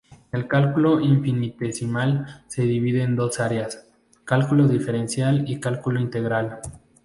[0.31, 3.85] El cálculo infinitesimal se divide en dos áreas:
[4.25, 6.59] cálculo diferencial y cálculo integral.